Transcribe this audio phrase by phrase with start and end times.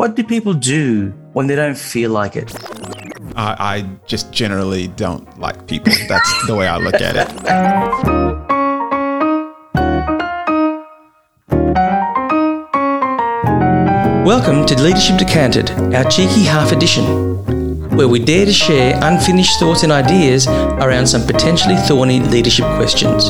[0.00, 2.50] What do people do when they don't feel like it?
[3.36, 5.92] I, I just generally don't like people.
[6.08, 7.28] That's the way I look at it.
[14.24, 17.04] Welcome to Leadership Decanted, our cheeky half edition,
[17.94, 23.26] where we dare to share unfinished thoughts and ideas around some potentially thorny leadership questions.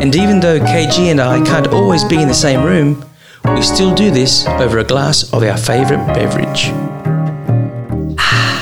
[0.00, 3.04] And even though KG and I can't always be in the same room,
[3.44, 6.72] we still do this over a glass of our favourite beverage.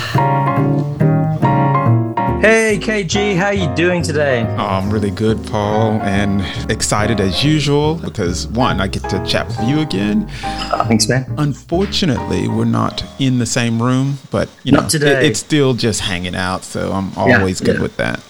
[2.43, 4.45] Hey KG, how are you doing today?
[4.59, 6.41] Oh, I'm really good, Paul, and
[6.71, 10.29] excited as usual because one, I get to chat with you again.
[10.43, 11.33] Oh, thanks, man.
[11.39, 15.19] Unfortunately, we're not in the same room, but you know, today.
[15.21, 17.83] it- it's still just hanging out, so I'm Yeah, always good yeah.
[17.83, 18.21] with that.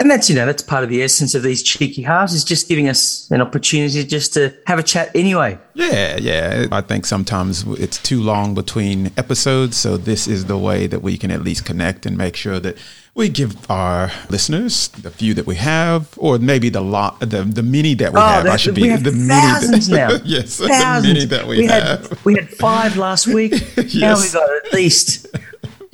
[0.00, 2.68] And that's you know that's part of the essence of these cheeky halves is just
[2.68, 5.58] giving us an opportunity just to have a chat anyway.
[5.74, 6.66] Yeah, yeah.
[6.70, 11.18] I think sometimes it's too long between episodes, so this is the way that we
[11.18, 12.76] can at least connect and make sure that
[13.16, 17.64] we give our listeners the few that we have, or maybe the lot, the the
[17.64, 18.46] many that we oh, have.
[18.46, 20.00] I Oh, should we be have the thousands many.
[20.00, 20.10] now.
[20.18, 21.02] That, yes, thousands.
[21.08, 22.08] the many that we, have.
[22.08, 23.52] had we had five last week.
[23.76, 23.82] Now
[24.14, 24.22] Yes.
[24.22, 25.26] we've got at least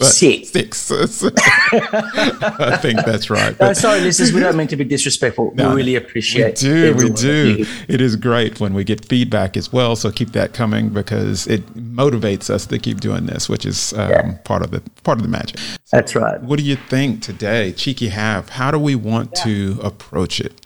[0.00, 0.48] six.
[0.50, 0.90] Six.
[1.72, 3.52] I think that's right.
[3.52, 5.52] No, But- sorry, listeners, we don't mean to be disrespectful.
[5.54, 6.56] No, we really we appreciate.
[6.56, 7.66] do, we every one of do.
[7.88, 9.96] It is great when we get feedback as well.
[9.96, 14.10] So keep that coming because it motivates us to keep doing this, which is um,
[14.10, 14.32] Yeah.
[14.44, 15.58] part of the part of the magic.
[15.90, 16.40] That's right.
[16.42, 18.48] What do you think today, Cheeky Half?
[18.50, 20.60] How do we want to approach it?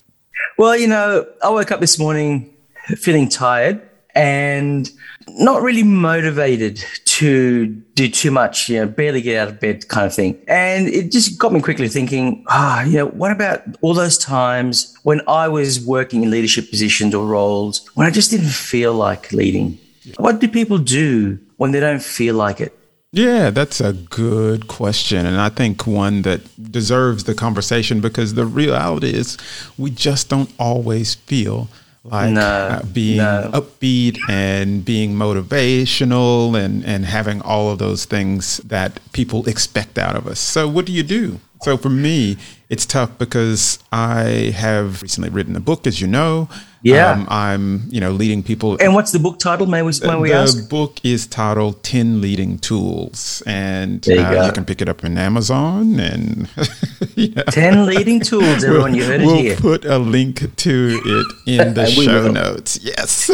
[0.56, 2.54] Well, you know, I woke up this morning
[2.96, 3.80] feeling tired
[4.14, 4.90] and
[5.28, 6.82] not really motivated
[7.18, 7.66] to
[7.96, 10.40] do too much, you know, barely get out of bed kind of thing.
[10.46, 14.96] And it just got me quickly thinking, ah, you know, what about all those times
[15.02, 19.32] when I was working in leadership positions or roles when I just didn't feel like
[19.32, 19.78] leading?
[20.18, 22.72] What do people do when they don't feel like it?
[23.10, 25.26] Yeah, that's a good question.
[25.26, 29.36] And I think one that deserves the conversation because the reality is
[29.76, 31.68] we just don't always feel
[32.10, 33.50] like No, uh, being no.
[33.52, 40.16] upbeat and being motivational and, and having all of those things that people expect out
[40.16, 40.38] of us.
[40.40, 41.40] So, what do you do?
[41.62, 42.36] So, for me,
[42.68, 46.48] it's tough because I have recently written a book, as you know.
[46.82, 47.10] Yeah.
[47.10, 49.66] Um, I'm, you know, leading people And what's the book title?
[49.66, 50.68] May we, may we the ask?
[50.68, 55.18] book is titled 10 Leading Tools, and you uh, you can pick it up in
[55.18, 55.98] Amazon.
[55.98, 56.48] And
[57.16, 58.94] you know, 10 leading tools, everyone.
[58.94, 59.56] You heard it we'll here.
[59.56, 61.26] put a link to it
[61.58, 62.32] in the show will.
[62.32, 62.78] notes.
[62.82, 63.28] Yes.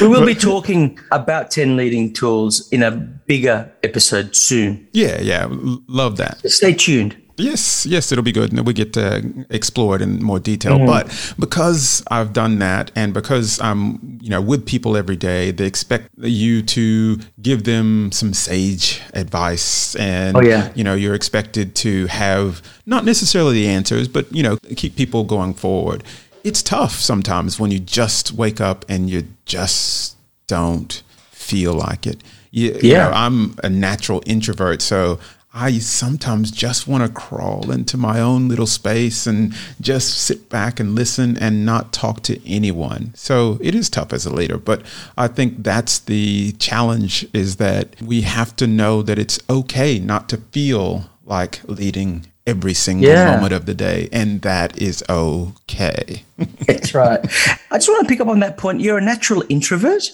[0.00, 4.88] We will be talking about 10 leading tools in a bigger episode soon.
[4.92, 5.46] yeah, yeah.
[5.86, 6.40] Love that.
[6.50, 7.16] Stay tuned.
[7.40, 8.52] Yes, yes, it'll be good.
[8.52, 10.76] And we get to explore it in more detail.
[10.78, 10.86] Mm-hmm.
[10.86, 15.66] But because I've done that and because I'm, you know, with people every day, they
[15.66, 19.94] expect you to give them some sage advice.
[19.96, 20.70] And, Oh, yeah.
[20.74, 25.24] you know, you're expected to have not necessarily the answers, but, you know, keep people
[25.24, 26.04] going forward.
[26.44, 32.22] It's tough sometimes when you just wake up and you just don't feel like it.
[32.50, 33.04] You, you Yeah.
[33.08, 35.18] know, I'm a natural introvert, so
[35.52, 40.78] I sometimes just want to crawl into my own little space and just sit back
[40.78, 43.12] and listen and not talk to anyone.
[43.16, 44.82] So it is tough as a leader, but
[45.18, 50.28] I think that's the challenge is that we have to know that it's okay not
[50.28, 53.34] to feel like leading every single Yeah.
[53.34, 56.24] moment of the day and that is okay.
[56.66, 57.20] That's right.
[57.72, 58.80] I just want to pick up on that point.
[58.80, 60.10] You're a natural introvert.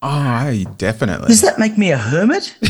[0.00, 1.26] Oh, I definitely.
[1.26, 2.56] Does that make me a hermit?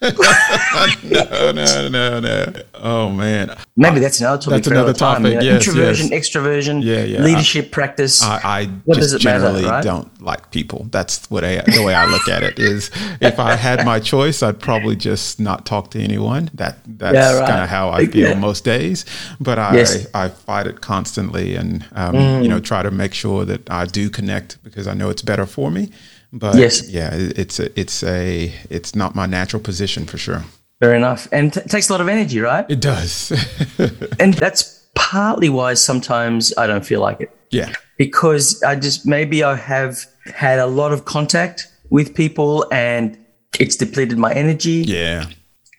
[0.02, 2.52] no, no, no, no.
[2.74, 3.54] Oh man.
[3.76, 4.50] Maybe that's another topic.
[4.56, 5.22] That's for another time.
[5.22, 6.28] topic, yes, introversion, yes.
[6.28, 7.20] extroversion, Yeah, yeah.
[7.22, 8.22] leadership practice.
[8.22, 9.84] I, I What just does it matter, generally right?
[9.84, 10.86] don't like people.
[10.90, 12.90] That's what I, the way I look at it is.
[13.20, 16.50] If I had my choice, I'd probably just not talk to anyone.
[16.54, 17.48] That that's Yeah, right.
[17.48, 18.34] kind of how I feel Yeah.
[18.38, 19.04] most days.
[19.38, 20.06] But I Yes.
[20.14, 22.42] I fight it constantly, and um, Mm.
[22.42, 25.44] you know try to make sure that I do connect because I know it's better
[25.46, 25.90] for me.
[26.32, 26.88] But Yes.
[26.88, 30.44] yeah, it's a, it's a it's not my natural position for sure.
[30.80, 31.28] Fair enough.
[31.32, 32.64] And it takes a lot of energy, right?
[32.70, 33.32] It does.
[34.20, 37.30] And that's partly why sometimes I don't feel like it.
[37.50, 37.72] yeah.
[37.98, 43.16] because I just maybe I have had a lot of contact with people and
[43.58, 44.84] it's depleted my energy.
[44.86, 45.24] Yeah.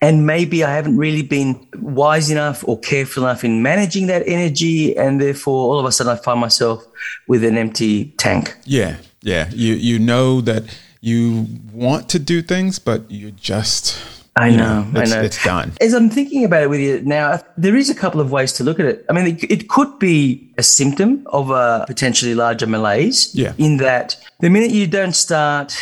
[0.01, 4.97] And maybe I haven't really been wise enough or careful enough in managing that energy.
[4.97, 6.83] And therefore, all of a sudden, I find myself
[7.27, 8.57] with an empty tank.
[8.65, 9.49] Yeah, yeah.
[9.51, 10.63] You you know that
[11.01, 14.01] you want to do things, but you just
[14.35, 15.21] I you know, I it's, know.
[15.21, 15.73] it's done.
[15.81, 18.63] As I'm thinking about it with you now, there is a couple of ways to
[18.63, 19.05] look at it.
[19.09, 23.35] I mean, it, it could be a symptom of a potentially larger malaise.
[23.35, 23.53] Yeah.
[23.57, 25.77] In that, the minute you don't start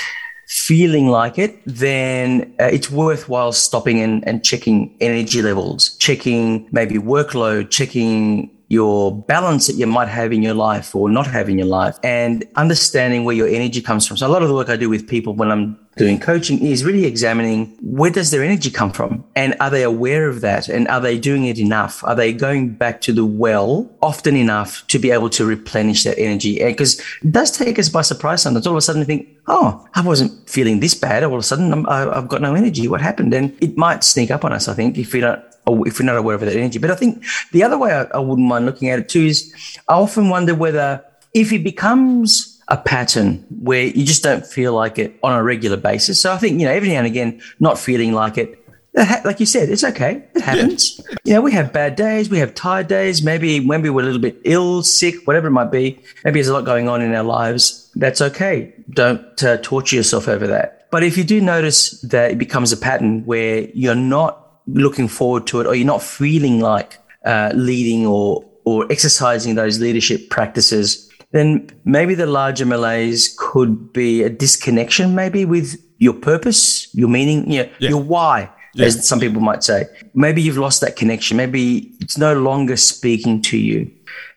[0.49, 6.95] feeling like it, then uh, it's worthwhile stopping and, and checking energy levels, checking maybe
[6.95, 11.57] workload, checking your balance that you might have in your life or not have in
[11.59, 14.17] your life and understanding where your energy comes from.
[14.17, 16.85] So a lot of the work I do with people when I'm doing coaching is
[16.85, 20.87] really examining where does their energy come from and are they aware of that and
[20.87, 22.01] are they doing it enough?
[22.05, 26.17] Are they going back to the well often enough to be able to replenish that
[26.17, 26.63] energy?
[26.63, 28.65] Because it does take us by surprise sometimes.
[28.65, 31.25] All of a sudden we think, oh, I wasn't feeling this bad.
[31.25, 32.87] All of a sudden I'm, I've got no energy.
[32.87, 33.33] What happened?
[33.33, 35.43] And it might sneak up on us, I think, if we don't
[35.85, 36.79] if we're not aware of that energy.
[36.79, 39.53] But I think the other way I, I wouldn't mind looking at it too is
[39.87, 41.03] I often wonder whether
[41.33, 45.77] if it becomes a pattern where you just don't feel like it on a regular
[45.77, 46.21] basis.
[46.21, 48.55] So I think, you know, every now and again, not feeling like it,
[48.93, 50.23] like you said, it's okay.
[50.35, 50.99] It happens.
[51.09, 51.15] Yeah.
[51.23, 53.23] You know, we have bad days, we have tired days.
[53.23, 55.99] Maybe when we were a little bit ill, sick, whatever it might be.
[56.23, 57.91] Maybe there's a lot going on in our lives.
[57.95, 58.73] That's okay.
[58.91, 60.87] Don't uh, torture yourself over that.
[60.91, 65.47] But if you do notice that it becomes a pattern where you're not looking forward
[65.47, 71.08] to it or you're not feeling like uh, leading or or exercising those leadership practices,
[71.31, 77.49] then maybe the larger malaise could be a disconnection, maybe with your purpose, your meaning,
[77.51, 77.89] you know, yeah.
[77.89, 78.85] your why, yeah.
[78.85, 79.85] as some people might say.
[80.13, 81.37] Maybe you've lost that connection.
[81.37, 83.91] Maybe it's no longer speaking to you,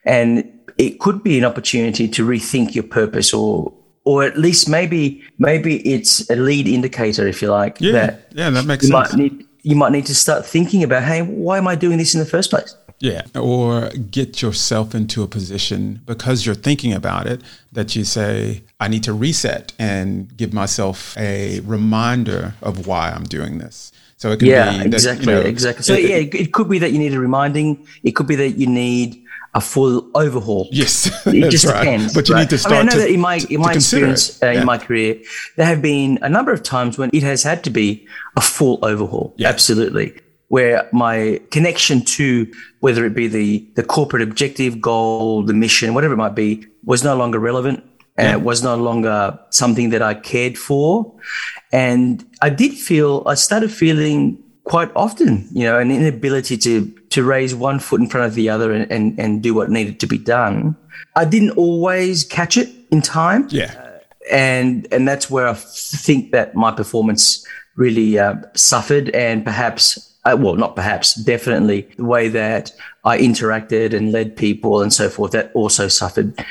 [0.04, 0.44] and
[0.76, 3.72] it could be an opportunity to rethink your purpose or
[4.04, 7.80] or at least maybe maybe it's a lead indicator, if you like.
[7.80, 9.14] Yeah, that yeah, that makes sense.
[9.14, 12.20] Need, you might need to start thinking about, hey, why am I doing this in
[12.20, 12.74] the first place?
[13.02, 18.62] Yeah, or get yourself into a position because you're thinking about it that you say,
[18.78, 23.90] I need to reset and give myself a reminder of why I'm doing this.
[24.18, 25.82] So it could yeah, be that, exactly, you know, exactly.
[25.82, 27.84] So it, yeah, it could be that you need a reminding.
[28.04, 29.20] It could be that you need
[29.52, 30.68] a full overhaul.
[30.70, 31.80] Yes, it just right.
[31.80, 32.14] depends.
[32.14, 32.42] But you right?
[32.42, 32.72] need to start.
[32.72, 34.60] I, mean, I know to, that in my in my experience uh, yeah.
[34.60, 35.20] in my career,
[35.56, 38.06] there have been a number of times when it has had to be
[38.36, 39.34] a full overhaul.
[39.38, 39.48] Yeah.
[39.48, 40.20] Absolutely,
[40.52, 42.46] where my connection to
[42.80, 47.02] whether it be the the corporate objective, goal, the mission, whatever it might be, was
[47.02, 47.82] no longer relevant.
[48.18, 48.36] And yeah.
[48.36, 51.10] it was no longer something that I cared for.
[51.72, 57.24] And I did feel, I started feeling quite often, you know, an inability to to
[57.24, 60.06] raise one foot in front of the other and, and, and do what needed to
[60.06, 60.76] be done.
[61.16, 63.48] I didn't always catch it in time.
[63.48, 63.72] Yeah.
[63.72, 63.98] Uh,
[64.30, 67.42] and and that's where I think that my performance
[67.76, 72.72] really uh, suffered and perhaps uh, well not perhaps definitely the way that
[73.04, 76.44] I interacted and led people and so forth that also suffered.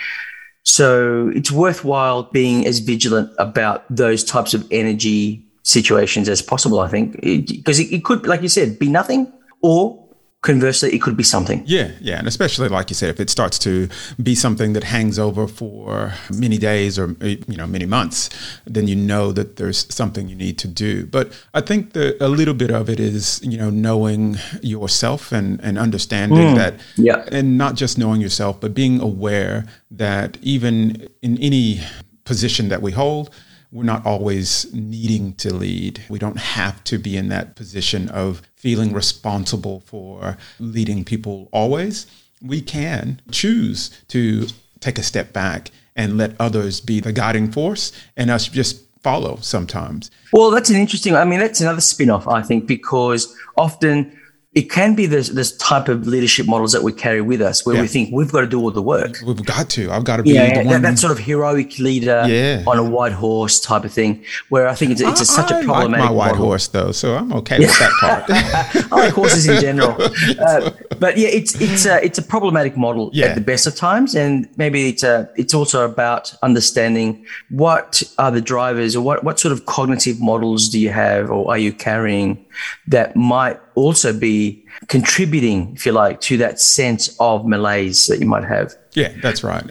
[0.64, 6.80] So it's worthwhile being as vigilant about those types of energy situations as possible.
[6.80, 9.32] I think because it, it, it, could, like you said, be nothing,
[9.62, 10.01] or
[10.42, 11.64] conversely, it could be something.
[11.66, 13.88] Yeah, yeah, and especially like you said, if it starts to
[14.22, 18.30] be something that hangs over for many days or you know many months,
[18.66, 21.06] then you know that there's something you need to do.
[21.06, 25.60] But I think that a little bit of it is you know knowing yourself and
[25.62, 31.08] and understanding mm, that, yeah, and not just knowing yourself, but being aware that even
[31.22, 31.82] in any
[32.24, 33.30] position that we hold
[33.72, 36.02] we're not always needing to lead.
[36.10, 42.06] We don't have to be in that position of feeling responsible for leading people always.
[42.42, 44.48] We can choose to
[44.82, 49.38] take a step back and let others be the guiding force and us just follow
[49.42, 50.12] sometimes.
[50.34, 54.18] Well, that's an interesting, I mean, that's another spin off, I think, because often
[54.54, 57.76] it can be this this type of leadership models that we carry with us, where
[57.76, 57.82] yeah.
[57.82, 59.16] we think we've got to do all the work.
[59.26, 59.90] We've got to.
[59.90, 62.62] I've got to be yeah, that, that, sort of heroic leader yeah.
[62.68, 64.26] on a white horse type of thing.
[64.50, 65.76] Where I think it's, it's a, such a problematic.
[65.76, 66.46] I like my white model.
[66.48, 68.24] horse though, so I'm okay with that part.
[68.92, 69.96] I like horses in general,
[70.46, 74.16] uh, but yeah, it's it's a it's a problematic model at the best of times,
[74.16, 79.40] and maybe it's a it's also about understanding what are the drivers or what what
[79.40, 82.44] sort of cognitive models do you have or are you carrying
[82.88, 88.26] that might also be contributing, if you like, to that sense of malaise that you
[88.26, 88.74] might have.
[88.94, 89.64] Yeah, that's right.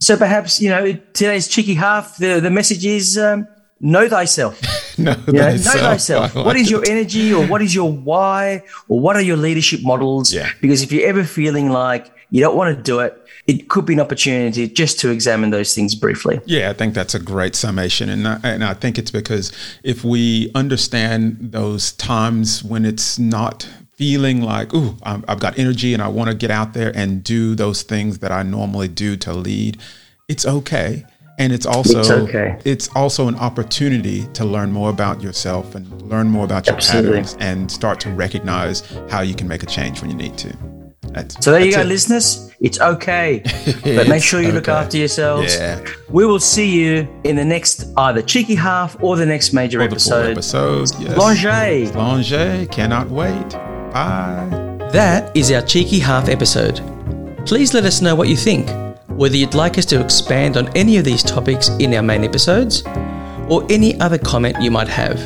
[0.00, 3.48] So perhaps, you know, today's cheeky half, the, the message is um,
[3.80, 4.60] know thyself.
[4.98, 5.74] know, yeah, thyself.
[5.74, 6.34] know thyself.
[6.34, 9.80] Like what is your energy or what is your why or what are your leadership
[9.82, 10.32] models?
[10.32, 10.50] Yeah.
[10.60, 13.94] Because if you're ever feeling like you don't want to do it, it could be
[13.94, 16.38] an opportunity just to examine those things briefly.
[16.44, 18.10] Yeah, I think that's a great summation.
[18.10, 23.66] And I, and I think it's because if we understand those times when it's not
[23.94, 27.54] feeling like, ooh, I've got energy and I want to get out there and do
[27.54, 29.78] those things that I normally do to lead,
[30.28, 31.04] it's okay.
[31.38, 32.58] And it's also it's, okay.
[32.64, 37.10] it's also an opportunity to learn more about yourself and learn more about your Absolutely.
[37.10, 40.56] patterns and start to recognize how you can make a change when you need to.
[41.12, 41.86] That's, so there you go, it.
[41.86, 43.42] listeners It's okay.
[43.82, 45.54] But make sure you look after yourselves.
[45.54, 45.84] Yeah.
[46.10, 49.86] We will see you in the next either cheeky half or the next major For
[49.86, 50.32] the episode.
[50.32, 50.90] episode.
[50.98, 51.16] Yes.
[51.16, 51.86] Langer.
[51.92, 52.70] Langer.
[52.72, 53.50] Cannot wait.
[53.92, 54.48] Bye.
[54.92, 56.80] That is our cheeky half episode.
[57.46, 58.68] Please let us know what you think,
[59.18, 62.84] whether you'd like us to expand on any of these topics in our main episodes,
[63.48, 65.18] or any other comment you might have.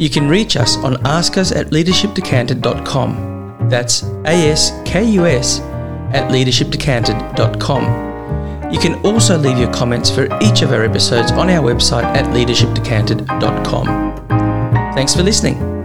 [0.00, 3.68] You can reach us on askus at leadershipdecanted.com.
[3.68, 8.72] That's A-S-K-U-S at leadershipdecanted.com.
[8.72, 12.24] You can also leave your comments for each of our episodes on our website at
[12.34, 14.94] leadershipdecanted.com.
[14.94, 15.75] Thanks for listening.